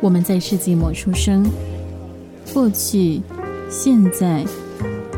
[0.00, 1.44] 我们在世纪末出生，
[2.54, 3.20] 过去、
[3.68, 4.44] 现在、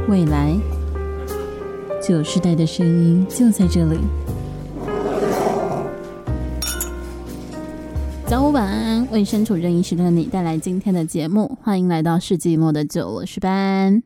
[0.09, 0.57] 未来，
[2.03, 3.99] 九世代的声音就在这里。
[8.27, 14.03] 早午晚安，为身处任意时段的你带来今天的节目，欢迎来到世纪末的九时班，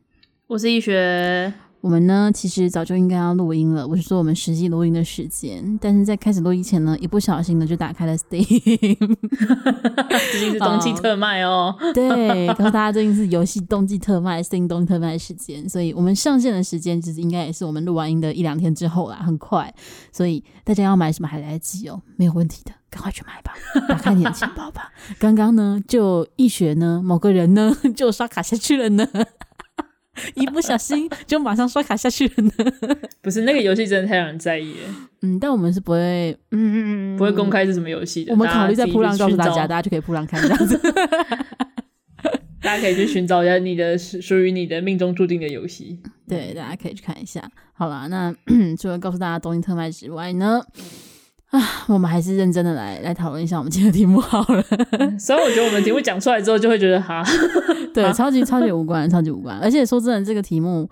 [0.48, 1.54] 我是易学。
[1.84, 3.86] 我们呢，其实早就应该要录音了。
[3.86, 8.96] 我是说，我们实际录音的时间，但是在开始录音前呢，一不小心呢，就打开了 Steam。
[10.32, 11.76] 最近是冬季特卖哦。
[11.92, 19.70] 对，告诉大家，最近是游戏冬季特卖，Steam 冬季特卖的时间，所以我们上线的时间其实应该也是我们录完音的一两天之后啦，很快。
[20.10, 23.52] 所以大家要买什么还来得及哦，没有问题的，赶快去买吧，
[23.86, 24.90] 打开你的钱包吧。
[25.18, 29.06] 刚刚呢，就一学呢，某个人呢，就刷卡下去了呢。
[30.34, 32.52] 一不小心就马上刷卡下去了呢。
[33.22, 35.08] 不是那个游戏真的太让人在意了。
[35.22, 38.32] 嗯，但我们是不会，嗯不会公开是什么游戏的。
[38.32, 40.78] 我们考虑在铺浪告诉大家，大家就可以铺浪看这样子。
[42.60, 46.00] 大家可以去寻找一下你的属于你的命中注定的游戏。
[46.26, 47.46] 对，大家可以去看一下。
[47.74, 48.34] 好啦，那
[48.80, 50.62] 除了告诉大家东京特卖之外呢？
[51.54, 54.60] 啊，我们还是认真的来来讨论一下我们今天的题目好了。
[55.16, 57.22] 所以我觉得我们题目讲出来之后，就会觉得哈，
[57.94, 59.56] 对，超级超级无关，超级无关。
[59.60, 60.90] 而且说真的，这个题目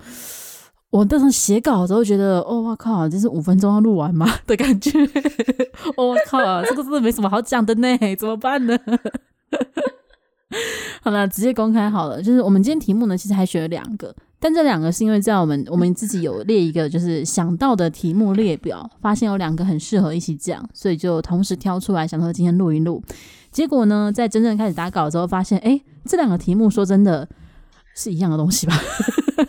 [0.90, 4.92] 我当时写稿的时候觉得，哦，我靠，这是五分钟要录完吗的感觉？
[5.98, 8.78] 哦，我靠，这个真的没什么好讲的呢，怎么办呢？
[11.02, 12.22] 好了，直接公开好了。
[12.22, 14.14] 就是我们今天题目呢，其实还选了两个。
[14.42, 23.00] 但这两个是因为在我们我们自己有列一个就是想到的题目列表，发现有两个很适合一起讲，所以就同时挑出来，想说今天录一录。
[23.52, 27.28] 结果呢，在真正开始打稿之后，发现哎，这两个题目说真的
[27.94, 28.74] 是一样的东西吧？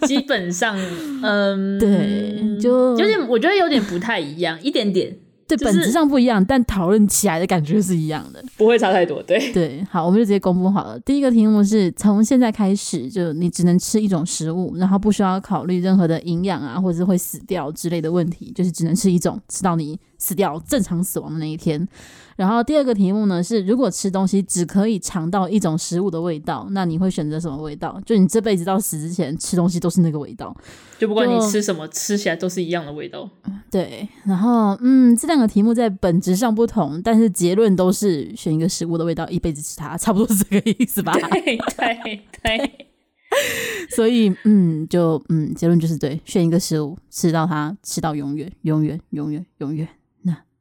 [0.06, 0.78] 基本上，
[1.24, 5.18] 嗯，对，就有点，我觉得有点不太一样，一点点。
[5.58, 9.22] 对，本质上不一样，但讨论起来的感觉是一样的，不会差太多。
[9.24, 11.00] 对对，好，我们就直接公布好了。
[11.00, 21.88] 第一个题目是从现在开始，就你只能吃一种食物，然后不需要考虑任何的营养啊，或者是会死掉之类的问题，就是只能吃一种，吃到你死掉，正常死亡的那一天。
[22.36, 28.02] 然后第二个题目呢是，如果吃东西只可以尝到一种食物的味道，那你会选择什么味道？
[28.06, 30.56] 就你这辈子到死之前吃东西都是那个味道，
[30.98, 33.30] 就不管你吃什么，吃起来都是一样的味道。
[33.70, 41.14] 对，然后嗯，这两个题目在本质上不同，但是结论都是选一个食物的味道，一辈子吃它，差不多是这个意思吧？
[41.14, 42.88] 对 对对。
[43.90, 49.88] 所以嗯，就嗯，结论就是对，选一个食物吃到它，吃到永远，永远，永远，永远。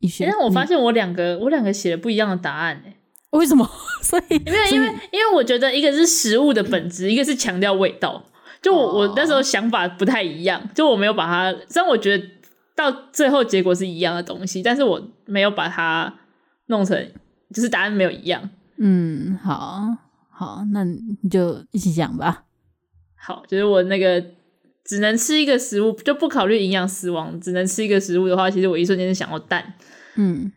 [0.03, 2.95] 因为我发现我两个我两个写了不一样的答案哎，
[3.31, 3.69] 为什么？
[4.03, 8.25] 所以因为因为因为我觉得一个是食物的本质，一个是强调味道。
[8.61, 12.25] 就我我那时候想法不太一样，就我没有把它，虽然我觉得
[12.75, 16.13] 到最后结果是一样的东西，但是我没有把它
[16.67, 17.11] 弄成
[17.55, 18.51] 就是答案没有一样。
[18.79, 19.97] 嗯，好
[20.31, 22.45] 好，那你就一起讲吧。
[23.17, 24.25] 好，就是我那个。
[24.85, 27.39] 只能吃一个食物，就不考虑营养死亡。
[27.41, 29.75] 只能吃一个食物的话，其实我一瞬间是想要蛋。
[30.17, 30.51] 嗯，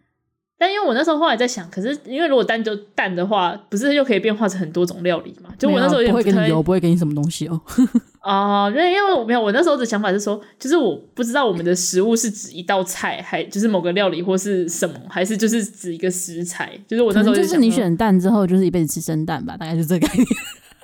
[0.57, 5.49] 但因为我那时候后来在想，可是因为如果单就蛋的话，不是又可以变化成很多种料理嘛？
[5.59, 7.61] 就我那时候也不会给你油，不会给你什么东西哦。
[8.25, 16.71] 哦，因为因为我没有，我那时候的想法是说，就是我不知道我们的食物是指一道菜，还就是某个料理或是什么，还是就是指一个食材。
[16.87, 20.27] 就是我那时候就，是你选蛋之后，就是一辈子吃生蛋吧，大概就这个概念。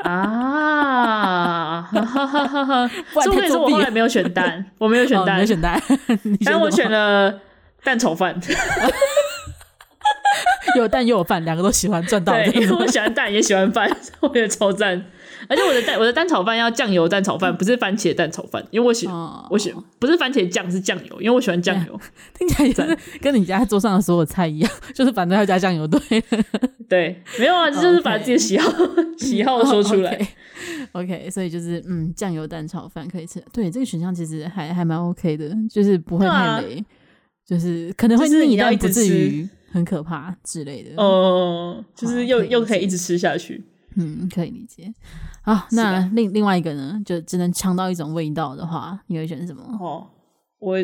[0.03, 2.89] 啊，哈哈哈哈哈！
[3.23, 5.81] 所以 说我后来没有选蛋，我没有选蛋，没有选蛋，
[6.45, 7.39] 但我选了
[7.83, 8.39] 蛋炒饭。
[10.77, 12.33] 有蛋又有饭，两个都喜欢赚到。
[12.33, 13.89] 对，因为 我喜欢蛋，也喜欢饭，
[14.21, 15.05] 我觉得超赞。
[15.47, 19.07] 而且我的蛋，我的蛋炒饭要酱油蛋炒饭，不是番茄蛋炒饭，因为我喜
[19.49, 21.99] 我喜不是番茄酱，是酱油，因为我喜欢酱油。
[22.37, 25.87] 听起来也是跟你家桌上的所有菜一样，就是反正要加酱油。
[25.87, 25.99] 对，
[26.87, 29.19] 对，没有啊，这就是把自己的喜好、okay.
[29.19, 30.15] 喜好说出来。
[30.93, 33.43] Oh, OK，, 所以就是嗯，酱油蛋炒饭可以吃。
[33.51, 36.85] 对，这个选项其实还还蛮 OK 的，就是不会太雷，啊、
[37.45, 41.01] 就是可能会腻，但不至于很可怕之类的。
[41.01, 43.63] 哦，就是又又可以一直吃下去。
[43.95, 44.93] 嗯，可以理解。
[45.43, 49.63] 好，那另另外一个呢，就只能尝到一种味道的话，你会选什么？
[49.79, 50.07] 哦，
[50.59, 50.81] 我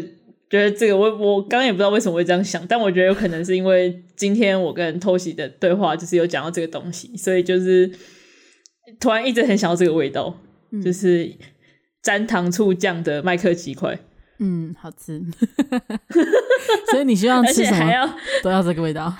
[0.50, 7.89] 觉得这个我我刚刚也不知道为什么会这样想，但我觉得有可能是因为今天我跟 Toshi 的对话就是有讲到这个东西，所以就是
[9.00, 10.36] 突然一直很想要这个味道，
[10.72, 11.34] 嗯、就是
[12.01, 13.98] 沾糖醋酱的麦克鸡块。
[14.39, 15.22] 嗯，好吃。
[17.07, 18.07] 你希望吃什么还要
[18.44, 19.13] 都要这个味道？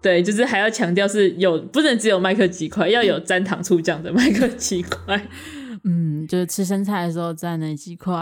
[0.00, 5.28] 对，就是还要强调是有，不能只有麦克鸡块，要有沾糖醋酱的麦克鸡块。
[5.84, 8.12] 嗯，就是吃生菜的时候蘸那鸡块，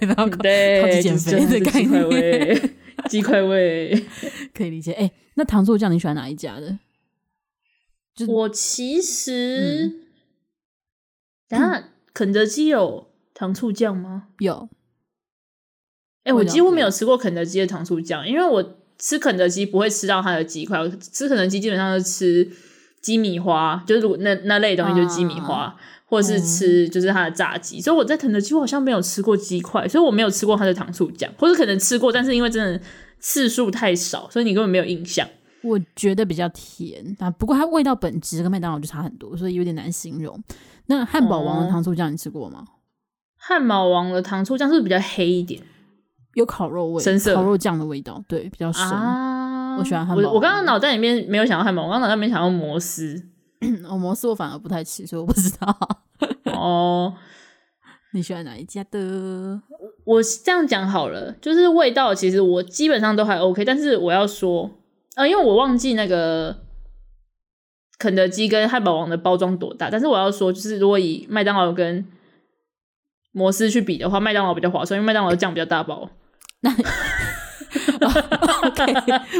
[0.00, 1.84] 然后对，减肥的概念。
[1.84, 2.70] 鸡块味，
[3.08, 4.06] 鸡块味，
[4.54, 4.92] 可以理解。
[4.92, 6.78] 哎、欸，那糖醋酱你喜欢哪一家的？
[8.26, 9.94] 我其实，嗯、
[11.48, 14.28] 等下肯德基有糖醋酱吗？
[14.38, 14.68] 有。
[16.28, 18.62] 哎、欸，我几乎没有吃过肯德基的糖醋酱，因为我
[18.98, 22.50] 吃肯德基不会吃到它的鸡块，我吃肯德基基本上是吃
[23.00, 27.78] 鸡米花，就是如那那类东西就是鸡米花，啊、或者是吃就是它的炸鸡。
[27.78, 32.78] 嗯、所以我在肯德基我好像没有吃过鸡块，所以我没有吃过它的糖醋酱，或者可能吃过，但是因为真的
[33.18, 35.26] 次数太少，所以你根本没有印象。
[35.62, 40.38] 我觉得比较甜啊，不过它味道本质跟麦当劳就差很多，所以有点难形容。
[40.86, 42.64] 那汉堡王的糖醋酱你吃过吗？
[43.36, 45.62] 汉堡王的糖醋酱是不是比较黑一点？
[46.38, 48.82] 有烤肉味，深色烤肉酱的味道，对，比较深。
[48.84, 50.22] 啊、我喜欢汉堡。
[50.22, 53.22] 我我刚刚脑袋里面没有想到汉堡，我刚刚脑袋里面想到摩斯。
[53.88, 55.76] 哦，摩斯我反而不太吃，所以我不知道。
[56.54, 57.12] 哦，
[58.14, 59.60] 你喜欢哪一家的？
[60.04, 64.70] 我这样讲好了，就是味道其实我基本上都还 OK，但是我要说。
[65.16, 66.58] 呃，因为我忘记那个
[67.98, 72.06] 肯德基跟汉堡王的包装多大，但是我要说，就是如果以麦当劳跟
[73.32, 76.08] 摩斯去比的话，麦当劳比较划算，因为麦当劳的酱比较大包。
[76.60, 76.70] 那、
[78.00, 78.06] 哦、
[78.64, 78.94] OK，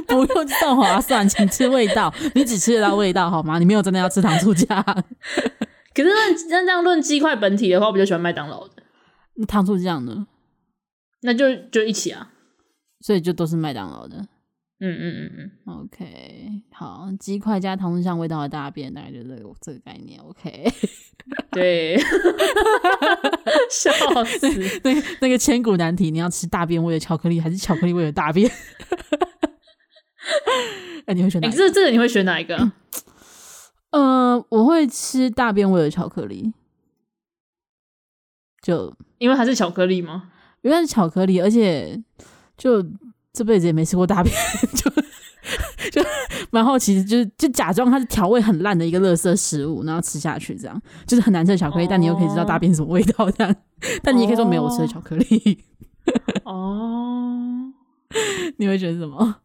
[0.06, 3.59] 不用这么划算，请吃味道，你只吃得到味道好吗？
[3.59, 4.82] 你没有真的要吃糖醋酱。
[5.94, 8.75] 可是论那这样论鸡块本体的话，我比较喜欢麦当劳的。
[9.35, 10.26] 那糖醋酱呢？
[11.23, 12.31] 那就就一起啊，
[13.00, 14.25] 所以就都是麦当劳的。
[14.80, 20.20] 嗯嗯嗯嗯，OK，好，鸡块加糖醋酱味道的大便，大概就是这个这个概念。
[20.22, 20.72] OK，
[21.50, 21.98] 对，
[23.69, 23.90] 笑
[24.25, 24.46] 死，
[24.84, 28.48] 那个那个千古难题，你要吃大便味的巧克力，还是巧克力味的大便？
[31.06, 31.50] 哎、欸，你会选哪？
[31.50, 32.56] 这这个你会选哪一个？
[33.90, 36.52] 嗯、 呃，我会吃大便味的巧克力，
[38.62, 40.31] 就因为它是巧克力吗？
[40.62, 42.00] 因为它是巧克力，而且
[42.56, 42.86] 就。
[43.38, 44.35] 这辈子也没吃过大便，
[44.75, 44.90] 就
[46.02, 46.08] 就
[46.50, 53.55] 蛮好奇，就是就假装它是调味很烂的一个垃圾食物，然后吃下去，这样就是很难吃的巧克力，哦、但你又可以知道大便什么味道，这样，
[54.02, 55.64] 但你也可以说没有吃的巧克力。
[56.44, 57.73] 哦，
[58.56, 59.37] 你会觉得什么？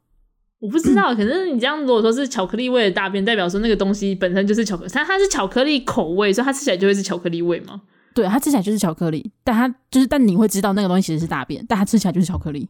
[0.60, 7.81] 我不知道，可是你这样如果说是巧克力味的大便，代表说那个东西本身就是巧克力，它它是巧克力口味，所以它吃起来就会是巧克力味吗？
[8.16, 12.69] 对，它吃起来就是巧克力，但它就是但你会知道那个东西其实是大便，但它吃起来就是巧克力。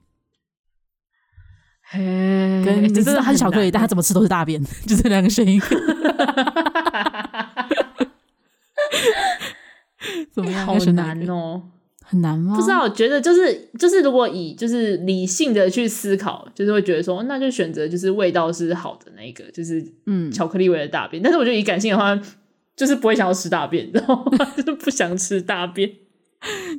[1.94, 5.62] 跟你知道它是巧克力，但它怎么吃都是大便， 就这两个声音。
[10.32, 10.66] 怎么样？
[10.66, 11.62] 好难哦，
[12.04, 12.56] 很难吗？
[12.56, 21.22] 不知道，我觉得就是就是，如果以就是理性的去思考，就是会觉得说，那就选择就是味道是好的那个，就是嗯，巧克力味的大便。
[21.22, 22.20] 嗯、但是我觉得以感性的话，
[22.76, 24.26] 就是不会想要吃大便， 然后
[24.58, 25.90] 就是不想吃大便，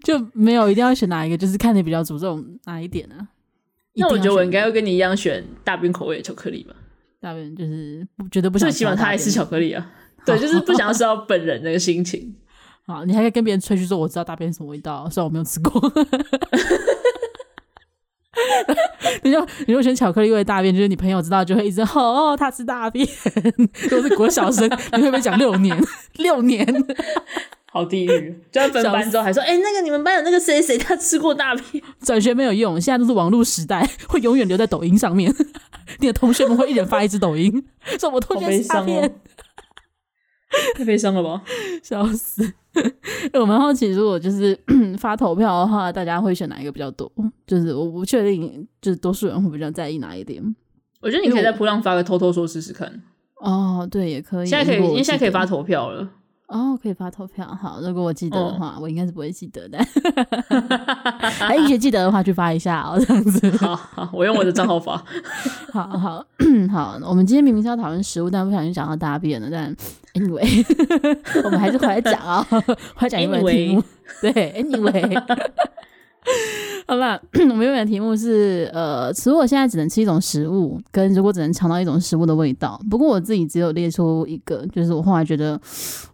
[0.03, 3.29] 就没有一定要选哪一个，就是看你比较注重哪一点啊。
[3.97, 6.75] 那我觉得我应该会跟你一样选大便口味的巧克力吧。
[7.21, 9.91] 大便就是不觉得不想，最起码他爱吃巧克力啊。
[10.19, 12.35] 好对，就是不想要吃到 本人那个心情。
[12.87, 15.73] 好，你还可以跟别人吹嘘说我知道大便什么味道，虽然我没有吃过。
[19.23, 23.07] 你就你就选巧克力味的大便，就是你朋友知道就会一直哦，他吃大便。
[23.89, 25.79] 如果是国小生，你会不会讲六年？
[26.17, 26.67] 六年。
[27.75, 28.41] 好地狱！
[28.53, 31.83] 就要分班之后还说，哎、欸，那个你们班有那个谁谁，他吃过大便。
[32.01, 35.35] 转学没有用，现在都是网络时代，会永远留在抖音上面。
[35.99, 37.53] 你的同学们会一人发一支抖音，
[37.99, 39.13] 说我同学吃大便，
[40.77, 41.43] 太悲伤了吧？
[41.83, 42.49] 笑死！
[43.33, 44.57] 我蛮好奇，如果就是
[44.97, 47.11] 发投票的话，大家会选哪一个比较多？
[47.45, 50.41] 就是我不确定，就是多数人会比较在意哪一点？
[51.01, 53.03] 我觉得你可以在噗浪发个偷偷说试试看。
[53.41, 54.47] 哦，对，也可以。
[54.47, 56.09] 现在可以，因为现在可以发投票了。
[56.47, 57.47] 哦，可以发投票。
[57.61, 59.79] 好，如果我记得的话，哦、我应该是不会记得的。
[61.41, 63.51] 哎，一学记得的话，去发一下哦，这样子。
[63.57, 65.03] 好好，我用我的账号发。
[65.73, 66.25] 好好
[66.71, 69.49] 好，我们今天明明是要讨论食物，但不小心讲到大便了。
[69.51, 69.75] 但
[70.15, 70.65] anyway，
[71.45, 72.61] 我们还是回来讲啊、哦，
[72.95, 73.81] 回来讲英文题目。
[73.81, 73.85] Anyway
[74.21, 75.23] 对，anyway。
[76.87, 82.81] 好吧， 我们原本的题目是呃，如果现在只能吃一种食物，跟如果只能尝到一种食物的味道。
[82.91, 85.61] 不过我自己只有列出一个，就是我后来觉得，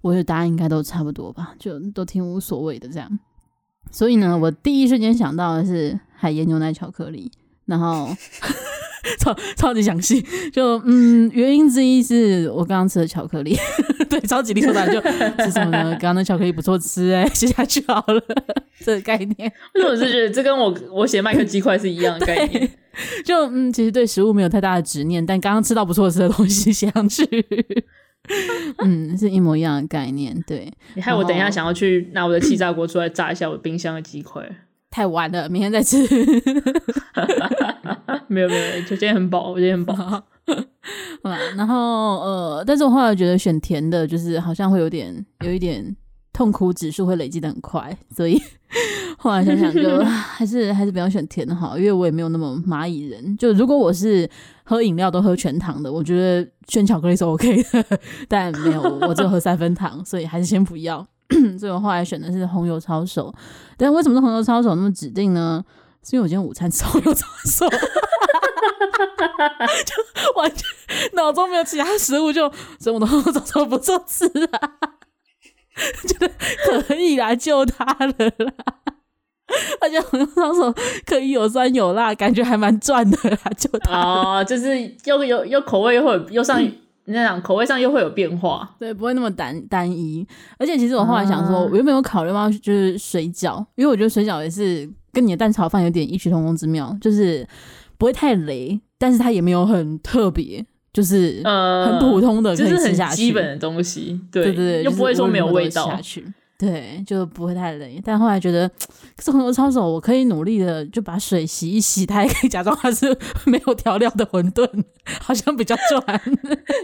[0.00, 3.18] 我的答案应该都差不多吧，就都挺无所谓的这样。
[3.90, 7.30] 所以呢，我第一瞬间想到的是海盐牛奶巧克力，
[7.66, 8.08] 然后。
[9.18, 10.22] 超超级详细，
[10.52, 13.56] 就嗯，原因之一是我刚刚吃的巧克力，
[14.10, 15.00] 对，超级理所当然，就
[15.44, 15.90] 是什么呢？
[15.92, 18.20] 刚刚的巧克力不错吃哎、欸， 吃下去好了，
[18.84, 19.52] 这个概念。
[19.74, 22.68] 为什么是觉得这跟我我写麦克鸡块是一样的概念？
[23.24, 27.24] 就嗯，其实对食物没有太大的执念，但刚刚吃到不错吃的东西写上去，
[28.78, 30.36] 嗯，是一模一样的概念。
[30.46, 34.42] 对，你害我等一下想要去拿我的气炸锅出来炸一下我冰箱的鸡块。
[34.90, 35.96] 太晚了，明天再吃。
[38.26, 40.24] 没有没有，就今天很饱，我今天很饱。
[41.22, 45.96] 嗯，然后呃，但是我后来觉得选甜的，就是好像会有点有一点
[46.32, 48.40] 痛苦指数会累积的很快，所以
[49.18, 53.36] 后来想想就 还是还是不要选甜的好，因为我也没有那么蚂蚁人。
[53.36, 54.28] 就如果我是
[54.64, 57.84] 喝饮料都喝全糖的，我觉得选巧克力是 OK 的，
[58.26, 61.06] 但没有，我只有喝三分糖，所以还是先不要。
[61.58, 63.32] 所以我后来选的是红油抄手，
[63.76, 65.62] 但为什么是红油抄手那么指定呢？
[66.02, 67.66] 是因为我今天午餐吃红油抄手，
[69.84, 70.64] 就 完全
[71.14, 74.72] 脑中没有其他食物，就所以我的红油抄手不做吃啊，
[76.06, 78.52] 觉得可以来救他了啦。
[79.80, 80.74] 而且红油抄手
[81.06, 86.62] 可以有酸有辣，感觉还蛮赚的啦，救他哦，就是又有又口味又会又上。
[86.62, 86.76] 嗯
[87.06, 90.24] 那样口味上又会有变化，对，不会那么单单一。
[90.58, 93.58] 而且其实我后来想说，我有没有考虑到就是水饺？
[93.74, 97.44] 因为我觉得水饺也是跟你的蛋炒饭有点异曲同工之妙，就是
[98.00, 104.18] 不会太雷，但是它也没有很特别，就是很普通的，可以吃下去，就是很基本的东西。
[104.32, 106.24] 对对对，又不会说没有味道下去。
[106.58, 108.00] 对，就不会太累。
[108.02, 108.66] 但后来觉得，
[109.16, 113.06] 可是红油抄手，我可以努力的就把水洗一洗，它也可以假装它是
[113.44, 114.66] 没有调料的馄饨，
[115.20, 116.20] 好像比较赚。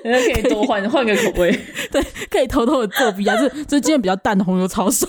[0.05, 1.51] 人 家可以多换换个口味，
[1.91, 3.35] 对，可以偷偷的作弊啊！
[3.37, 5.07] 这这今天比较淡的红油抄手，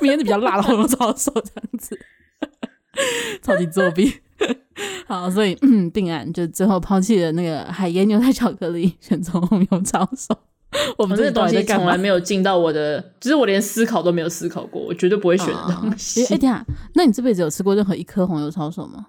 [0.00, 1.98] 明天是比较辣的红油抄手，这样子，
[3.42, 4.20] 超级作弊。
[5.06, 10.36] 好，所以嗯，定案就最后抛弃了那个海盐牛奶巧克力， 选择红油抄手。
[10.96, 16.24] 我们这个东西从来没有进到我的，就是我连思考都没有思考过，我绝对不会选的东西。
[16.26, 19.06] 哎、 欸，那你这辈子有吃过任何一颗红油抄手吗？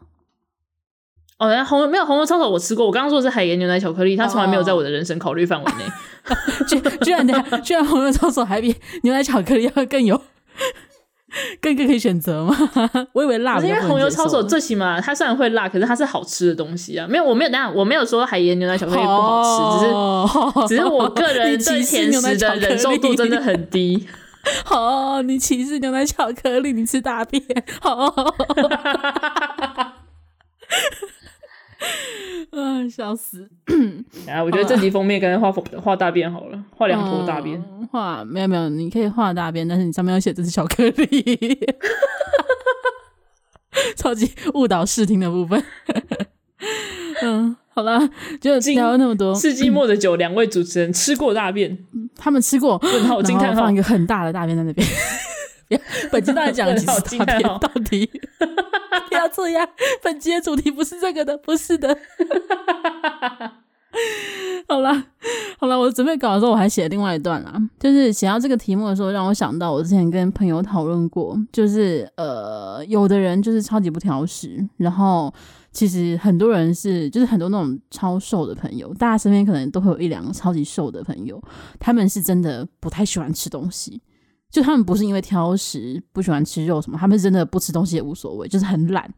[1.37, 5.85] 哦，那红没有红油抄手我吃过，我刚刚说的是海盐牛奶巧克力，它从来没有在我的人生考虑范围内。
[6.67, 7.25] 居居然
[7.63, 10.19] 居然红油抄手还比牛奶巧克力要更有。
[11.61, 12.55] 更更可以选择吗？
[13.13, 17.07] 我以为辣，因为红油抄手最起码它虽然会辣，可是它是好吃的东西啊。
[17.09, 24.07] 没有，我没有，那样我没有说海盐牛奶巧克力不好吃，哦、只是只是我个人 对甜食的忍受度真的很低。
[24.65, 27.43] 好，你歧视牛奶巧克力，你吃大便。
[27.83, 28.33] 哦
[32.51, 33.49] 啊，笑死！
[34.27, 37.61] 啊，我觉得这集封面干脆画画大便好了，画两坨大便。
[37.91, 41.59] 画没有没有，你可以画大便，但是你上面要写这是巧克力，
[43.95, 45.63] 超级误导视听的部分。
[47.23, 47.99] 嗯，好了，
[48.39, 49.35] 就聊了那么多。
[49.35, 51.77] 世纪末的酒，两位主持人吃过大便，
[52.15, 54.87] 他们吃过，问号惊叹号，放一个很大的大便在那边。
[56.11, 58.05] 本期大家讲的几次大便，到底
[58.39, 58.60] 不
[59.21, 59.67] 要这样。
[60.01, 61.97] 本期的主题不是这个的，不是的。
[64.67, 65.03] 好了，
[65.59, 75.33] 好了，我准备稿的时候，我还写了另外一段啦，就是写到这个题目的时候，让我想到我之前跟朋友讨论过，就是呃，有的人就是超级不挑食，然后
[75.73, 81.41] 其实很多人是，就是很多那种超瘦的朋友，大家身边可能都会有一两个超级瘦的朋友，
[81.77, 84.01] 他们是真的不太喜欢吃东西。
[84.51, 89.09] 就他们不是因为挑食，不喜欢吃肉什么，他们真的不吃东西也无所谓，就是很懒，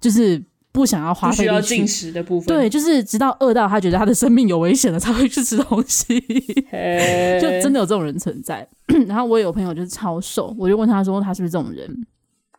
[0.00, 2.48] 就是不想要花费进食的部分。
[2.48, 6.18] 对，就是直到饿到他觉得他的生命有危险了，才会去吃东西。
[7.40, 8.66] 就真的有这种人存在。
[9.06, 12.06] 然后我有朋友就是超瘦，我就问他说他是不是这种人，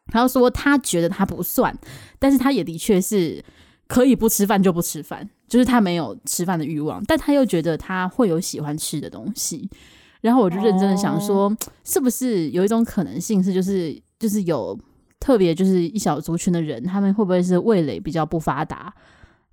[0.08, 1.78] 他就说他觉得他不算，
[2.20, 3.44] 但是他也的确是
[3.88, 9.70] 可以不吃饭就不吃饭，就是他没有吃饭的欲望，但他又觉得他会有喜欢吃的东西。
[10.24, 11.54] 然后我就认真的想说，
[11.84, 14.78] 是不是有一种可能性是，就是就是有
[15.20, 18.94] 特别就是一小族群的人，他们会不会是味蕾比较不发达，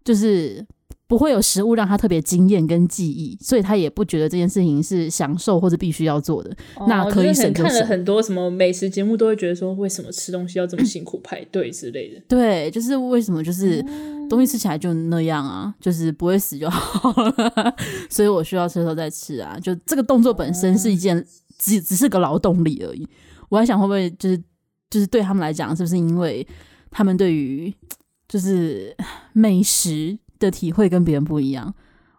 [0.04, 0.64] 就是
[1.10, 6.56] 不会有食物让他特别惊艳跟记忆，所以他也不觉得这件事情是享受或者必须要做的。
[6.76, 7.72] 哦、那可以省就省。
[7.72, 12.22] 看了很多什么美食节目，都会觉得说，为什么吃东西要这么辛苦排队之类的？
[12.28, 13.84] 对，就是为什么就是。
[14.30, 17.74] 东西吃起来就那样啊，就是不会死就好了，
[18.08, 19.58] 所以我需要吃的时候再吃啊。
[19.60, 21.26] 就这个动作本身是一件
[21.58, 23.04] 只只是个劳动力而已。
[23.48, 24.38] 我还想会不会就是
[24.88, 26.46] 就是对他们来讲，是不是因为
[26.92, 27.74] 他们对于
[28.28, 28.96] 就是
[29.34, 31.72] 美食的体会跟别人不一样？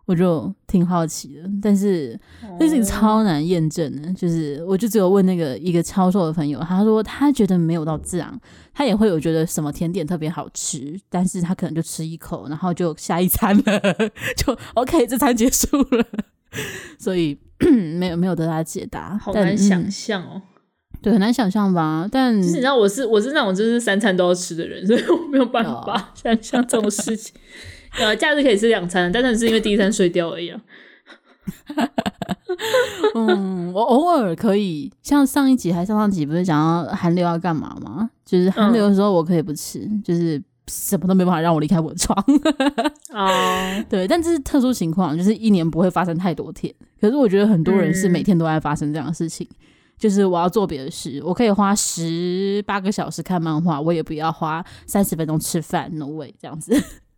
[0.05, 2.19] 我就挺好奇的，但是
[2.59, 4.11] 这事情超难验证的。
[4.13, 8.37] 就是我就只有问那个一个超瘦的朋友，他说他觉得没有到这样，
[8.73, 13.63] 他也会有觉得什么甜点特别好吃，但是他可能就吃一口，然后就下一餐了，
[14.35, 16.05] 就 OK，这餐结束了。
[16.99, 17.37] 所以
[17.97, 20.41] 没有没有得到解答，好难想象哦、嗯。
[21.01, 22.09] 对，很难想象吧？
[22.11, 27.33] 但其实你知道我是我是那种就是三餐都要吃的人，所以我没有办法想象这种事情。
[27.99, 30.61] 呃，假日可以吃两餐，但是是因为第一餐睡掉而已啊。
[33.15, 38.09] 嗯，我偶尔可以，像上一集还上上集不是讲到寒流要干嘛吗？
[38.25, 42.15] 就是寒流的时候我可以不吃，嗯、就是什么都没办法让我离开我的床。
[43.11, 46.73] 哦，对，但这是特殊情况，就是一年不会发生太多天。
[46.99, 49.47] 可是我觉得很多人是每天都在发生这样的事情。
[49.49, 49.55] 嗯、
[49.97, 56.71] 就是我要做别的事，我可以花十八个小时看漫画，我也不要花三十分钟吃饭，no way，这样子。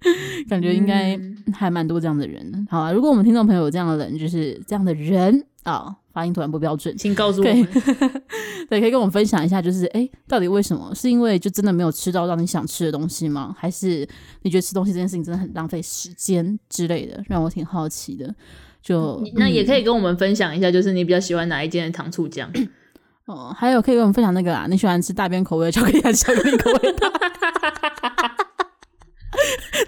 [0.50, 1.20] 感觉应该
[1.54, 2.44] 还蛮多这样的人。
[2.54, 7.68] 嗯、好啊，如果我们听众朋友有这样的人，就是这样的人啊、哦，发音突然不标准，请告诉我们。
[8.70, 10.94] 对，可以跟我们分享一下，就是哎，到底为什么？
[10.96, 13.56] 是因为就真的没有吃到让你想吃的东西吗？
[13.58, 14.08] 还是
[14.42, 17.22] 你觉得吃东西这件事情真的很浪费时间之类的？
[17.28, 18.34] 让我挺好奇的。
[18.82, 22.52] 就那也可以跟我们分享一下，就是你比较喜欢哪一间的糖醋酱？
[23.26, 27.12] 哦，还有可以跟我们分享那个啊，你喜欢吃大便口味的巧克力还是巧克力口味的？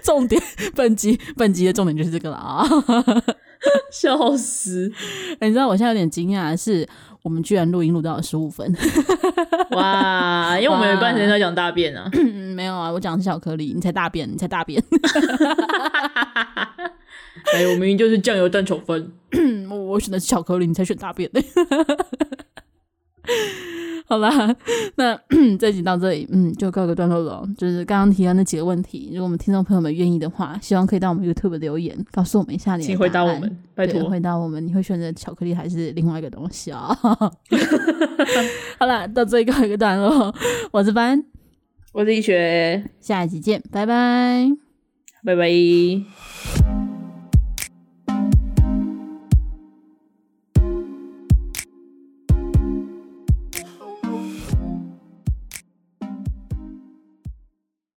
[0.06, 0.40] 重点，
[0.76, 2.64] 本集本集的重点就是这个了啊！
[3.90, 4.90] 笑死！
[5.40, 6.88] 欸，你知道我现在有点惊讶的是，
[7.22, 8.72] 我们居然录音录到了十五分，
[9.70, 10.56] 哇！
[10.56, 12.08] 因为我们有一半时间在讲大便啊。
[12.54, 14.80] 没有啊，我讲的是巧克力，你才大便，你才大便。
[17.52, 19.10] 哎，我明明就是酱油蛋炒饭，
[19.68, 21.28] 我我选的是巧克力，你才选大便。
[24.08, 24.30] 好啦，
[24.94, 25.18] 那
[25.58, 27.44] 这集到这里，嗯，就告个段落了。
[27.58, 32.86] 就是刚刚提到那几个问题，如果我们听众朋友们愿意的话，希望可以到我们 YouTube 留言，告诉我们一下你的。
[32.86, 36.96] 请回答我们，拜托回答我们，你会选择巧克力还是另外一个东西啊？
[38.78, 40.32] 好啦，到这里告一个段落，
[40.70, 41.24] 我是班，
[41.92, 44.48] 我是一学，下一集见，拜拜，
[45.24, 46.65] 拜拜。